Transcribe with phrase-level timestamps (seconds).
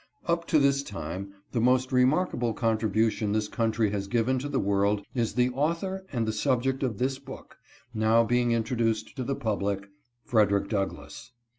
[0.25, 5.05] Up to this time the most remarkable contribution this country has given to the world
[5.13, 7.59] is the Author and subject of this book,
[7.93, 9.89] now being introduced to the public—
[10.25, 11.33] Frederick Douglass.